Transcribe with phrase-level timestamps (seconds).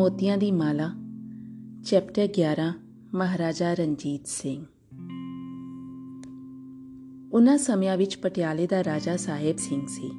[0.00, 0.90] ਮੋਤੀਆਂ ਦੀ ਮਾਲਾ,
[1.84, 2.72] ਚੈਪਟਰ 11
[3.14, 4.66] ਮਹਾਰਾਜਾ ਰਣਜੀਤ ਸਿੰਘ।
[7.32, 10.10] ਉਹਨਾਂ ਸਮਿਆਂ ਵਿੱਚ ਪਟਿਆਲੇ ਦਾ ਰਾਜਾ ਸਾਹਿਬ ਸਿੰਘ ਸੀ।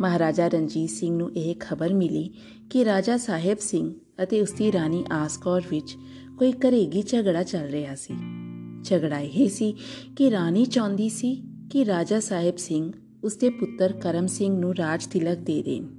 [0.00, 2.34] ਮਹਾਰਾਜਾ ਰਣਜੀਤ ਸਿੰਘ ਨੂੰ ਇਹ ਖਬਰ ਮਿਲੀ
[2.70, 5.96] ਕਿ ਰਾਜਾ ਸਾਹਿਬ ਸਿੰਘ ਅਤੇ ਉਸ ਦੀ ਰਾਣੀ ਆਸਕੌਰ ਵਿੱਚ
[6.38, 8.14] ਕੋਈ ਘਰੇਗੀ ਝਗੜਾ ਚੱਲ ਰਿਹਾ ਸੀ।
[8.84, 9.76] ਝਗੜਾ ਇਹ ਸੀ
[10.16, 12.92] ਕਿ ਰਾਣੀ ਚਾਹੁੰਦੀ ਸੀ ਕਿ ਰਾਜਾ ਸਾਹਿਬ ਸਿੰਘ
[13.24, 15.95] ਉਸਦੇ ਪੁੱਤਰ ਕਰਮ ਸਿੰਘ ਨੂੰ ਰਾਜ ਤਿਲਕ ਦੇ ਦੇਣ।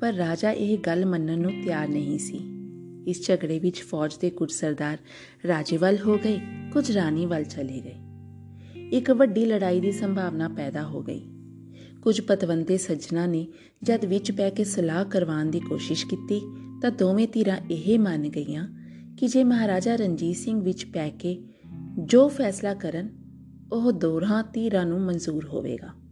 [0.00, 2.40] ਪਰ ਰਾਜਾ ਇਹ ਗੱਲ ਮੰਨਣ ਨੂੰ ਤਿਆਰ ਨਹੀਂ ਸੀ।
[3.06, 4.98] ਇਸ ਝਗੜੇ ਵਿੱਚ ਫੌਜ ਦੇ ਕੁਝ ਸਰਦਾਰ
[5.46, 6.40] ਰਾਜੇ ਵੱਲ ਹੋ ਗਏ,
[6.72, 7.94] ਕੁਝ ਰਾਣੀ ਵੱਲ ਚਲੇ ਗਏ।
[8.92, 11.30] ਇੱਕ ਵੱਡੀ ਲੜਾਈ ਦੀ ਸੰਭਾਵਨਾ ਪੈਦਾ ਹੋ ਗਈ।
[12.02, 13.48] ਕੁਝ ਪਤਵੰਤੇ ਸੱਜਣਾ ਨੇ
[13.82, 16.42] ਜਦ ਵਿੱਚ ਪੈ ਕੇ ਸਲਾਹ ਕਰਵਾਉਣ ਦੀ ਕੋਸ਼ਿਸ਼ ਕੀਤੀ
[16.82, 18.68] ਤਾਂ ਦੋਵੇਂ ਧਿਰਾਂ ਇਹ ਮੰਨ ਗਈਆਂ
[19.18, 21.44] ਕਿ ਜੇ ਮਹਾਰਾਜਾ ਰਣਜੀਤ ਸਿੰਘ ਵਿੱਚ ਪੈ ਕੇ
[21.98, 23.08] ਜੋ ਫੈਸਲਾ ਕਰਨ,
[23.72, 26.03] ਉਹ ਦੋਹਾਂ ਧਿਰਾਂ ਨੂੰ ਮਨਜ਼ੂਰ ਹੋਵੇਗਾ।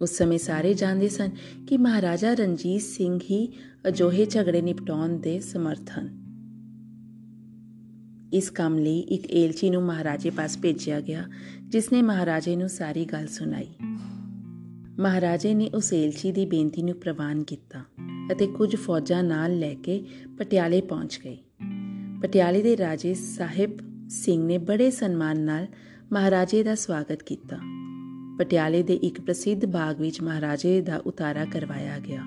[0.00, 1.30] ਉਸ ਸਮੇਂ ਸਾਰੇ ਜਾਣਦੇ ਸਨ
[1.68, 3.48] ਕਿ ਮਹਾਰਾਜਾ ਰਣਜੀਤ ਸਿੰਘ ਹੀ
[3.88, 6.08] ਅਜੋਹੇ ਝਗੜੇ ਨਿਪਟਾਉਣ ਦੇ ਸਮਰਥ ਹਨ
[8.32, 11.24] ਇਸ ਕੰਮ ਲਈ ਇੱਕ ਏਲਚੀ ਨੂੰ ਮਹਾਰਾਜੇ ਪਾਸ ਭੇਜਿਆ ਗਿਆ
[11.68, 13.66] ਜਿਸ ਨੇ ਮਹਾਰਾਜੇ ਨੂੰ ਸਾਰੀ ਗੱਲ ਸੁਣਾਈ
[14.98, 17.84] ਮਹਾਰਾਜੇ ਨੇ ਉਸ ਏਲਚੀ ਦੀ ਬੇਨਤੀ ਨੂੰ ਪ੍ਰਵਾਨ ਕੀਤਾ
[18.32, 20.04] ਅਤੇ ਕੁਝ ਫੌਜਾਂ ਨਾਲ ਲੈ ਕੇ
[20.38, 21.36] ਪਟਿਆਲੇ ਪਹੁੰਚ ਗਏ
[22.22, 25.66] ਪਟਿਆਲੇ ਦੇ ਰਾਜੇ ਸਾਹਿਬ ਸਿੰਘ ਨੇ ਬੜੇ ਸਨਮਾਨ ਨਾਲ
[26.12, 27.56] ਮਹਾਰਾਜੇ ਦਾ ਸਵਾਗਤ ਕੀਤਾ
[28.39, 32.21] ਪਟਿਆਲੇ ਦੇ ਇੱਕ ਪ੍ਰਸਿੱਧ ਬਾਗ ਵਿੱਚ ਮਹਾਰਾਜੇ ਦਾ ਉਤਾਰਾ ਕਰਵਾਇਆ ਗਿਆ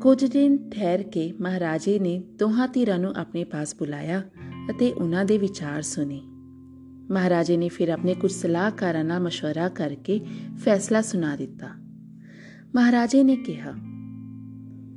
[0.00, 4.22] ਕੁਝ ਦਿਨ ਠਹਿਰ ਕੇ ਮਹਾਰਾਜੇ ਨੇ ਦੋਹਾਂ ਧਿਰਾਂ ਨੂੰ ਆਪਣੇ ਪਾਸ ਬੁਲਾਇਆ
[4.70, 6.20] ਅਤੇ ਉਹਨਾਂ ਦੇ ਵਿਚਾਰ ਸੁਨੇ
[7.10, 10.20] ਮਹਾਰਾਜੇ ਨੇ ਫਿਰ ਆਪਣੇ ਕੁਝ ਸਲਾਹਕਾਰਾਂ ਨਾਲ مشورہ ਕਰਕੇ
[10.64, 11.68] ਫੈਸਲਾ ਸੁਣਾ ਦਿੱਤਾ
[12.74, 13.74] ਮਹਾਰਾਜੇ ਨੇ ਕਿਹਾ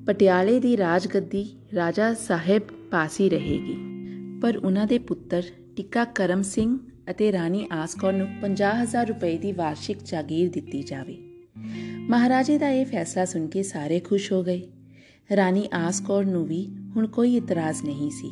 [0.08, 3.75] ਪਟਿਆਲੇ ਦੀ ਰਾਜਗੱਦੀ ਰਾਜਾ ਸਾਹਿਬ ਪਾਸੀ ਰਹੇਗੀ
[4.41, 5.44] ਪਰ ਉਹਨਾਂ ਦੇ ਪੁੱਤਰ
[5.75, 6.80] ਟਿੱਕਾ ਕਰਮ ਸਿੰਘ
[7.11, 11.19] ਅਤੇ ਰਾਣੀ ਆਸਕੌਰ ਨੂੰ 50000 ਰੁਪਏ ਦੀ ਵਾਰਸ਼ਿਕ ਜਾਗੀਰ ਦਿੱਤੀ ਜਾਵੇ।
[11.98, 14.69] ਮਹਾਰਾਜੇ ਦਾ ਇਹ ਫੈਸਲਾ ਸੁਣ ਕੇ ਸਾਰੇ ਖੁਸ਼ ਹੋ ਗਏ।
[15.36, 18.31] ਰਾਣੀ ਆਸਕੌਰ ਨੂੰ ਵੀ ਹੁਣ ਕੋਈ ਇਤਰਾਜ਼ ਨਹੀਂ ਸੀ।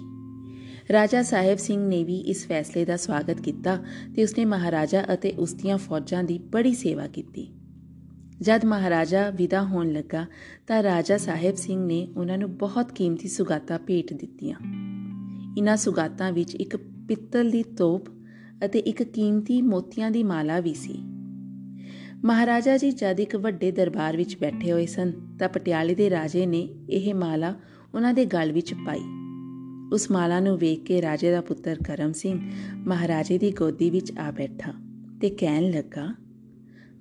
[0.93, 3.85] ਰਾਜਾ ਸਾਹਿਬ ਸਿੰਘ ਨੇ ਵੀ ਇਸ ਫੈਸਲੇ ਦਾ ਸਵਾਗਤ ਕੀਤਾ
[4.17, 7.53] ਤੇ ਉਸਨੇ ਮਹਾਰਾਜਾ ਅਤੇ ਉਸ ਦੀਆਂ ਫੌਜਾਂ ਦੀ ਬੜੀ ਸੇਵਾ ਕੀਤੀ।
[8.41, 10.27] ਜਦ ਮਹਾਰਾਜਾ ਵਿਦਾ ਹੋਣ ਲੱਗਾ
[10.67, 14.57] ਤਾਂ ਰਾਜਾ ਸਾਹਿਬ ਸਿੰਘ ਨੇ ਉਹਨਾਂ ਨੂੰ ਬਹੁਤ ਕੀਮਤੀ ਸੁਗਾਤਾਂ ਭੇਟ ਦਿੱਤੀਆਂ।
[15.59, 18.16] ਇਨ੍ਹਾਂ ਸੁਗਾਤਾਂ ਵਿੱਚ ਇੱਕ ਪਿੱਤਲ ਦੀ ਤੋਪ
[18.65, 21.03] ਅਤੇ ਇੱਕ ਕੀਮਤੀ ਮੋਤੀਆਂ ਦੀ ਮਾਲਾ ਵੀ ਸੀ।
[22.25, 26.69] ਮਹਾਰਾਜਾ ਜੀ ਜਦ ਇੱਕ ਵੱਡੇ ਦਰਬਾਰ ਵਿੱਚ ਬੈਠੇ ਹੋਏ ਸਨ, ਤਾਂ ਪਟਿਆਲੇ ਦੇ ਰਾਜੇ ਨੇ
[26.91, 27.55] ਇਹ ਮਾਲਾ
[27.95, 29.03] ਉਹਨਾਂ ਦੇ ਗਲ ਵਿੱਚ ਪਾਈ।
[29.93, 32.41] ਉਸ ਮਾਲਾ ਨੂੰ ਵੇਖ ਕੇ ਰਾਜੇ ਦਾ ਪੁੱਤਰ ਕਰਮ ਸਿੰਘ
[32.87, 34.73] ਮਹਾਰਾਜੇ ਦੀ ਗੋਦੀ ਵਿੱਚ ਆ ਬੈਠਾ
[35.21, 36.15] ਤੇ ਕਹਿਣ ਲੱਗਾ,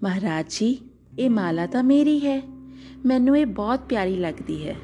[0.03, 0.77] ਮਹਾਰਾਜ ਜੀ,
[1.19, 2.41] ਇਹ ਮਾਲਾ ਤਾਂ ਮੇਰੀ ਹੈ।
[3.05, 4.75] ਮੈਨੂੰ ਇਹ ਬਹੁਤ ਪਿਆਰੀ ਲੱਗਦੀ ਹੈ।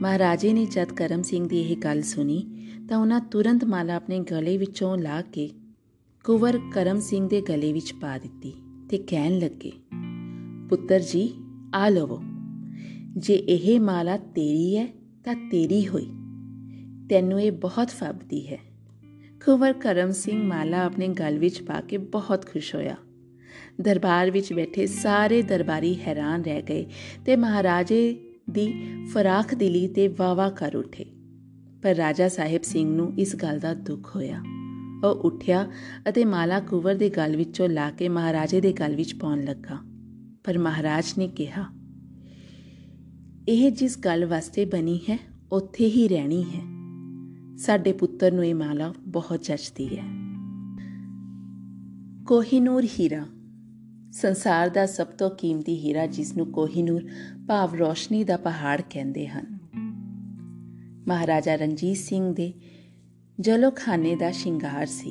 [0.00, 4.56] ਮਹਾਰਾਜੇ ਨੇ ਜਦ ਕਰਮ ਸਿੰਘ ਦੀ ਇਹ ਗੱਲ ਸੁਣੀ, ਤਾਂ ਉਹਨਾਂ ਤੁਰੰਤ ਮਾਲਾ ਆਪਣੇ ਗਲੇ
[4.56, 5.50] ਵਿੱਚੋਂ ਲਾ ਕੇ
[6.24, 8.52] ਕੁਵਰ ਕਰਮ ਸਿੰਘ ਦੇ ਗਲੇ ਵਿੱਚ ਪਾ ਦਿੱਤੀ
[8.90, 9.72] ਤੇ ਕਹਿਣ ਲੱਗੇ,
[10.68, 11.34] ਪੁੱਤਰ ਜੀ,
[11.74, 12.20] ਆ ਲਵੋ।
[13.16, 14.86] ਜੇ ਇਹ ਮਾਲਾ ਤੇਰੀ ਹੈ
[15.24, 16.06] ਤਾਂ ਤੇਰੀ ਹੋਈ।
[17.10, 18.58] ਤੈਨੂੰ ਇਹ ਬਹੁਤ ਫੱਬਦੀ ਹੈ।
[19.44, 22.96] ਕੁਵਰ ਕਰਮ ਸਿੰਘ ਮਾਲਾ ਆਪਣੇ ਗਲ ਵਿੱਚ ਪਾ ਕੇ ਬਹੁਤ ਖੁਸ਼ ਹੋਇਆ।
[23.80, 26.86] ਦਰਬਾਰ ਵਿੱਚ ਬੈਠੇ ਸਾਰੇ ਦਰਬਾਰੀ ਹੈਰਾਨ ਰਹਿ ਗਏ
[27.26, 28.74] ਤੇ ਮਹਾਰਾਜੇ ਦੀ
[29.12, 31.04] ਫਰਾਖ ਦਿਲੀ ਤੇ ਵਾਵਾ ਕਰ ਉਠੇ।
[31.82, 34.42] ਪਰ ਰਾਜਾ ਸਾਹਿਬ ਸਿੰਘ ਨੂੰ ਇਸ ਗੱਲ ਦਾ ਦੁੱਖ ਹੋਇਆ।
[35.04, 35.70] ਉਹ ਉੱਠਿਆ
[36.08, 39.78] ਅਤੇ ਮਾਲਾ ਕੁਵਰ ਦੇ ਗਲ ਵਿੱਚੋਂ ਲਾ ਕੇ ਮਹਾਰਾਜੇ ਦੇ ਗਲ ਵਿੱਚ ਪਾਉਣ ਲੱਗਾ।
[40.44, 41.64] ਪਰ ਮਹਾਰਾਜ ਨੇ ਕਿਹਾ,
[43.48, 45.18] ਇਹ ਜਿਸ ਗੱਲ ਵਾਸਤੇ ਬਣੀ ਹੈ,
[45.52, 46.60] ਉੱਥੇ ਹੀ ਰਹਿਣੀ ਹੈ।
[47.56, 50.04] ਸਾਡੇ ਪੁੱਤਰ ਨੂੰ ਇਹ ਮਾਲਾ ਬਹੁਤ ਜੱਚਦੀ ਹੈ।
[52.26, 53.26] ਕੋਹੀਨੂਰ ਹੀਰਾ,
[54.12, 57.08] ਸੰਸਾਰ ਦਾ ਸਭ ਤੋਂ ਕੀਮਤੀ ਹੀਰਾ ਜਿਸ ਨੂੰ ਕੋਹੀਨੂਰ
[57.48, 59.58] ਭਾਵ ਰੋਸ਼ਨੀ ਦਾ ਪਹਾੜ ਕਹਿੰਦੇ ਹਨ।
[61.08, 62.52] ਮਹਾਰਾਜਾ ਰਣਜੀਤ ਸਿੰਘ ਦੇ
[63.42, 65.10] ਜਲੋਖਾਨੇ ਦਾ ਸ਼ਿੰਗਾਰ ਸੀ।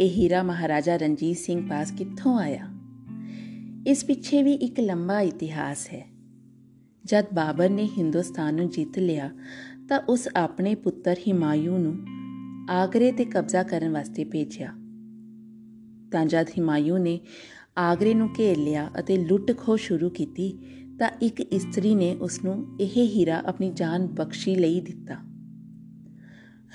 [0.00, 2.68] ਇਹ ਹੀਰਾ ਮਹਾਰਾਜਾ ਰਣਜੀਤ ਸਿੰਘ ਪਾਸ ਕਿੱਥੋਂ ਆਇਆ?
[3.86, 6.08] ਇਸ ਪਿੱਛੇ ਵੀ ਇੱਕ ਲੰਬਾ ਇਤਿਹਾਸ ਹੈ।
[7.04, 9.30] ਜਦ ਬਾਬਰ ਨੇ ਹਿੰਦੁਸਤਾਨ ਨੂੰ ਜਿੱਤ ਲਿਆ,
[9.88, 11.96] ਤਾਂ ਉਸ ਆਪਣੇ ਪੁੱਤਰ ਹਿਮਾਯੂ ਨੂੰ
[12.70, 14.68] ਆਗਰੇ ਤੇ ਕਬਜ਼ਾ ਕਰਨ ਵਾਸਤੇ ਭੇਜਿਆ।
[16.12, 17.20] ਤਾਂ ਜਦ ਹਿਮਾਯੂ ਨੇ
[17.78, 20.58] ਆਗਰੇ ਨੂੰ ਘੇਰ ਲਿਆ ਅਤੇ ਲੁੱਟ ਖੋ ਸ਼ੁਰੂ ਕੀਤੀ,
[20.98, 25.33] ਤਾਂ ਇੱਕ ਇਸਤਰੀ ਨੇ ਉਸ ਨੂੰ ਇਹ ਹੀਰਾ ਆਪਣੀ ਜਾਨ ਬਖਸ਼ੀ ਲਈ ਦਿੱਤਾ।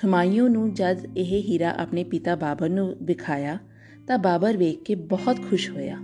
[0.04, 3.58] ਹਮਾਯੂ ਨੂੰ ਜਦ ਇਹ ਹੀਰਾ ਆਪਣੇ ਪਿਤਾ ਬਾਬਰ ਨੂੰ ਵਿਖਾਇਆ,
[4.08, 5.96] ਤਾਂ ਬਾਬਰ ਵੇਖ ਕੇ ਬਹੁਤ ਖੁਸ਼ ਹੋਇਆ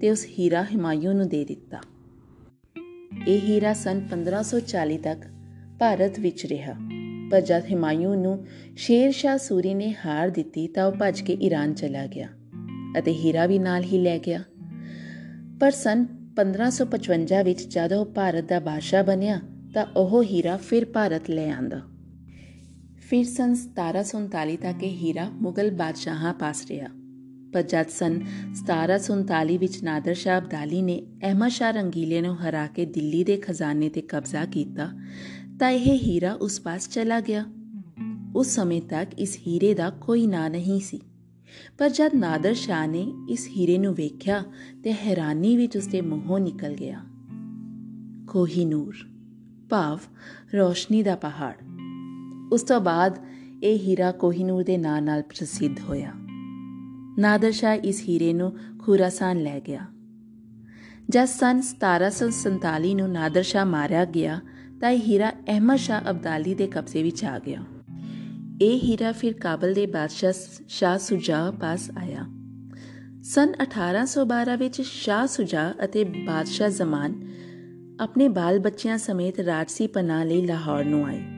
[0.00, 1.80] ਤੇ ਉਸ ਹੀਰਾ ਹਮਾਯੂ ਨੂੰ ਦੇ ਦਿੱਤਾ।
[3.28, 5.22] ਇਹ ਹੀਰਾ ਸਨ 1540 ਤੱਕ
[5.78, 6.74] ਭਾਰਤ ਵਿੱਚ ਰਿਹਾ,
[7.30, 8.46] ਪਰ ਜਦ ਹਿਮਾਯੂ ਨੂੰ
[8.76, 12.28] ਸ਼ੇਰ ਸ਼ਾਹ ਸੂਰੀ ਨੇ ਹਾਰ ਦਿੱਤੀ, ਤਾਂ ਉਹ ਭੱਜ ਕੇ ਈਰਾਨ ਚਲਾ ਗਿਆ
[12.98, 14.42] ਅਤੇ ਹੀਰਾ ਵੀ ਨਾਲ ਹੀ ਲੈ ਗਿਆ।
[15.60, 16.06] ਪਰ ਸਨ
[16.36, 19.40] 1555 ਵਿੱਚ ਜਦ ਉਹ ਭਾਰਤ ਦਾ ਬਾਦਸ਼ਾਹ ਬਣਿਆ,
[19.74, 21.97] ਤਾਂ ਉਹ ਹੀਰਾ ਫਿਰ ਭਾਰਤ ਲੈ ਆਂਦਾ।
[23.08, 26.88] ਫਿਰ ਸਨ 1739 ਤੱਕ ਇਹ ਹੀਰਾ ਮੁਗਲ ਬਾਦਸ਼ਾਹਾਂ ਪਾਸ ਰਿਹਾ
[27.52, 28.18] ਪਰ ਜਦ ਸਨ
[28.52, 33.88] 1739 ਵਿੱਚ ਨਾਦਰ ਸ਼ਾਹ ਅਬਦਾਲੀ ਨੇ ਅਹਿਮਦ ਸ਼ਾਹ ਰੰਗੀਲੇ ਨੂੰ ਹਰਾ ਕੇ ਦਿੱਲੀ ਦੇ ਖਜ਼ਾਨੇ
[33.88, 34.90] ਤੇ ਕਬਜ਼ਾ ਕੀਤਾ
[35.60, 37.44] ਤਾਂ ਇਹ ਹੀਰਾ ਉਸ ਪਾਸ ਚਲਾ ਗਿਆ
[38.36, 41.00] ਉਸ ਸਮੇਂ ਤੱਕ ਇਸ ਹੀਰੇ ਦਾ ਕੋਈ ਨਾਂ ਨਹੀਂ ਸੀ
[41.78, 44.42] ਪਰ ਜਦ ਨਾਦਰ ਸ਼ਾਹ ਨੇ ਇਸ ਹੀਰੇ ਨੂੰ ਵੇਖਿਆ
[44.84, 47.00] ਤੇ ਹੈਰਾਨੀ ਵਿੱਚ ਉਸਦੇ ਮੂੰਹੋਂ ਨਿਕਲ ਗਿਆ
[48.28, 48.94] ਕੋਹੀਨੂਰ
[49.70, 49.98] ਭਾਵ
[50.54, 51.67] ਰੋਸ਼ਨੀ ਦਾ ਪਹਾੜ
[52.52, 53.18] ਉਸ ਤੋਂ ਬਾਅਦ
[53.62, 56.12] ਇਹ ਹੀਰਾ ਕੋਹੀਨੂਰ ਦੇ ਨਾਂ ਨਾਲ ਪ੍ਰਸਿੱਧ ਹੋਇਆ।
[57.18, 59.86] ਨਾਦਰ ਸ਼ਾਹ ਇਸ ਹੀਰੇ ਨੂੰ ਖੁਰਾਸਾਨ ਲੈ ਗਿਆ।
[61.10, 64.40] ਜਦ ਸਨ 1747 ਨੂੰ ਨਾਦਰ ਸ਼ਾਹ ਮਾਰਿਆ ਗਿਆ,
[64.80, 67.64] ਤਾਂ ਇਹ ਹੀਰਾ ਅਹਿਮਦ ਸ਼ਾਹ ਅਬਦਾਲੀ ਦੇ ਕਬਜ਼ੇ ਵਿੱਚ ਆ ਗਿਆ।
[68.62, 70.32] ਇਹ ਹੀਰਾ ਫਿਰ ਕਾਬਲ ਦੇ ਬਾਦਸ਼ਾਹ
[70.68, 72.26] ਸ਼ਾਹ ਸੁਜਾ ਪਾਸ ਆਇਆ।
[73.22, 77.28] ਸਨ 1812 ਵਿੱਚ ਸ਼ਾਹ ਸੁਜਾ ਅਤੇ ਬਾਦਸ਼ਾਹ ਜ਼ਮਾਨ
[78.00, 81.37] ਆਪਣੇ ਬਾਲ ਬੱਚਿਆਂ ਸਮੇਤ ਰਾਜਸੀ ਪਨਾਹ ਲਈ ਲਾਹੌਰ ਨੂੰ ਆਏ।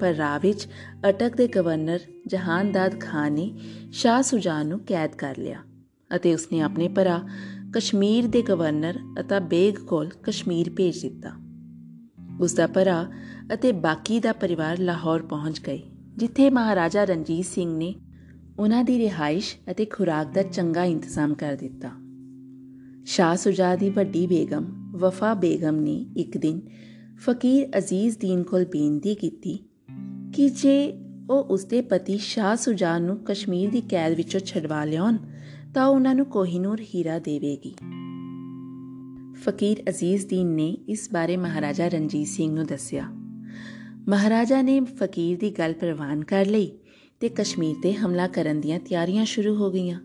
[0.00, 0.66] ਪਰ ਰਾਹ ਵਿੱਚ
[1.08, 3.50] ਅਟਕ ਦੇ ਗਵਰਨਰ ਜਹਾਨਦਾਦ ਖਾਨ ਨੇ
[3.92, 5.58] ਸ਼ਾਹ ਸੁਜਾ ਨੂੰ ਕੈਦ ਕਰ ਲਿਆ
[6.16, 7.20] ਅਤੇ ਉਸਨੇ ਆਪਣੇ ਭਰਾ
[7.74, 11.32] ਕਸ਼ਮੀਰ ਦੇ ਗਵਰਨਰ ਅਤਾ ਬੇਗ ਕੋਲ ਕਸ਼ਮੀਰ ਭੇਜ ਦਿੱਤਾ।
[12.40, 13.06] ਉਸ ਦਾ ਭਰਾ
[13.54, 15.82] ਅਤੇ ਬਾਕੀ ਦਾ ਪਰਿਵਾਰ ਲਾਹੌਰ ਪਹੁੰਚ ਗਏ,
[16.16, 17.94] ਜਿੱਥੇ ਮਹਾਰਾਜਾ ਰਣਜੀਤ ਸਿੰਘ ਨੇ
[18.58, 21.90] ਉਹਨਾਂ ਦੀ ਰਿਹਾਇਸ਼ ਅਤੇ ਖੁਰਾਕ ਦਾ ਚੰਗਾ ਇੰਤਜ਼ਾਮ ਕਰ ਦਿੱਤਾ।
[23.04, 26.60] ਸ਼ਾਹ ਸੁਜਾ ਦੀ ਵੱਡੀ ਬੇਗਮ ਵਫਾ ਬੇਗਮ ਨੇ ਇੱਕ ਦਿਨ
[27.16, 29.58] ਫਕੀਰ ਅਜ਼ੀਜ਼ ਦੀਨ ਕੋਲ ਬੇਨਤੀ ਕੀਤੀ
[30.36, 30.92] ਕਿ ਜੇ
[31.30, 35.16] ਉਹ ਉਸਦੇ ਪਤੀ ਸ਼ਾਹ ਸੁਜਾ ਨੂੰ ਕਸ਼ਮੀਰ ਦੀ ਕੈਦ ਵਿੱਚੋਂ ਛਡਵਾ ਲਿਆਉਣ,
[35.74, 37.74] ਤਾਂ ਉਹਨਾਂ ਨੂੰ ਕੋਹੀਨੂਰ ਹੀਰਾ ਦੇਵੇਗੀ।
[39.34, 43.06] ਫਕੀਰ ਅਜ਼ੀਜ਼ ਦੀਨ ਨੇ ਇਸ ਬਾਰੇ ਮਹਾਰਾਜਾ ਰਣਜੀਤ ਸਿੰਘ ਨੂੰ ਦੱਸਿਆ।
[44.08, 46.72] ਮਹਾਰਾਜਾ ਨੇ ਫਕੀਰ ਦੀ ਗੱਲ ਪ੍ਰਵਾਨ ਕਰ ਲਈ
[47.20, 50.00] ਤੇ ਕਸ਼ਮੀਰ ਤੇ ਹਮਲਾ ਕਰਨ ਦੀਆਂ ਤਿਆਰੀਆਂ ਸ਼ੁਰੂ ਹੋ ਗਈਆਂ।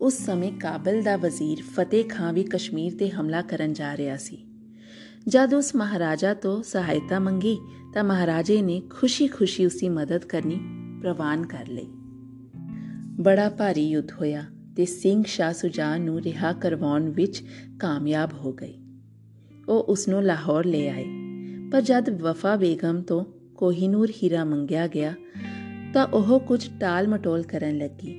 [0.00, 4.45] ਉਸ ਸਮੇਂ ਕਾਬਲ ਦਾ ਵਜ਼ੀਰ ਫਤਿਹ ਖਾਨ ਵੀ ਕਸ਼ਮੀਰ ਤੇ ਹਮਲਾ ਕਰਨ ਜਾ ਰਿਹਾ ਸੀ।
[5.28, 7.58] ਜਦ ਉਸ ਮਹਾਰਾਜਾ ਤੋਂ ਸਹਾਇਤਾ ਮੰਗੀ
[7.94, 10.60] ਤਾਂ ਮਹਾਰਾਜੇ ਨੇ ਖੁਸ਼ੀ-ਖੁਸ਼ੀ ਉਸਦੀ ਮਦਦ ਕਰਨੀ
[11.02, 11.86] ਪ੍ਰਵਾਨ ਕਰ ਲਈ।
[13.20, 14.44] ਬੜਾ ਭਾਰੀ ਯੁੱਧ ਹੋਇਆ
[14.76, 17.42] ਤੇ ਸਿੰਘ ਸ਼ਾਹ ਸੁਜਾ ਨੂੰ ਰਿਹਾ ਕਰਵਾਉਣ ਵਿੱਚ
[17.80, 18.74] ਕਾਮਯਾਬ ਹੋ ਗਏ
[19.68, 21.06] ਉਹ ਉਸ ਨੂੰ ਲਾਹੌਰ ਲੈ ਆਏ।
[21.72, 23.24] ਪਰ ਜਦ ਵਫਾ ਬੇਗਮ ਤੋਂ
[23.54, 25.14] ਕੋਹੀਨੂਰ ਹੀਰਾ ਮੰਗਿਆ ਗਿਆ
[25.94, 28.14] ਤਾਂ ਉਹ ਕੁਝ ਟਾਲ ਮਟੋਲ ਕਰਨ ਲੱਗੀ।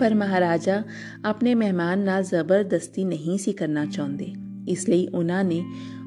[0.00, 0.82] ਪਰ ਮਹਾਰਾਜਾ
[1.24, 4.32] ਆਪਣੇ ਮਹਿਮਾਨ ਨਾਲ ਜ਼ਬਰਦਸਤੀ ਨਹੀਂ ਸੀ ਕਰਨਾ ਚਾਹੁੰਦੇ।
[4.68, 5.64] ਇਸ ਲਈ ਉਹਨਾਂ ਨੇ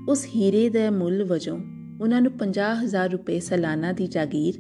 [0.10, 1.60] ਉਸ ਹੀਰੇ ਦੇ ਮੁੱਲ ਵਜੋਂ
[2.02, 4.54] ਉਹਨਾਂ ਨੂੰ 50000 ਰੁਪਏ ਸਾਲਾਨਾ ਦੀ ਜਾਗੀਰ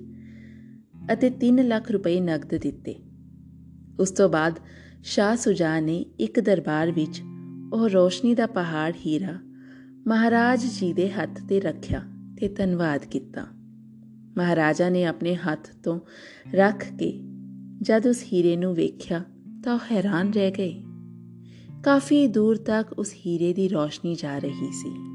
[1.13, 2.95] ਅਤੇ 3 ਲੱਖ ਰੁਪਏ ਨਗਦ ਦਿੱਤੇ।
[3.99, 4.59] ਉਸ ਤੋਂ ਬਾਅਦ
[5.03, 7.21] ਸ਼ਾਹ ਸੁਜਾ ਨੇ ਇੱਕ ਦਰਬਾਰ ਵਿੱਚ
[7.73, 9.39] ਉਹ ਰੋਸ਼ਨੀ ਦਾ ਪਹਾੜ ਹੀਰਾ
[10.07, 12.01] ਮਹਾਰਾਜ ਜੀ ਦੇ ਹੱਥ ਤੇ ਰੱਖਿਆ
[12.39, 13.45] ਤੇ ਧੰਨਵਾਦ ਕੀਤਾ।
[14.37, 15.99] ਮਹਾਰਾਜਾ ਨੇ ਆਪਣੇ ਹੱਥ ਤੋਂ
[16.53, 17.23] ਰੱਖ ਕੇ
[17.81, 19.23] ਜਦ ਉਸ ਹੀਰੇ ਨੂੰ ਵੇਖਿਆ
[19.63, 20.84] ਤਾਂ ਉਹ ਹੈਰਾਨ ਰਹਿ ਗਏ।
[21.85, 25.14] ਕਾਫੀ ਦੂਰ ਤੱਕ ਉਸ ਹੀਰੇ ਦੀ ਰੋਸ਼ਨੀ ਜਾ ਰਹੀ ਸੀ।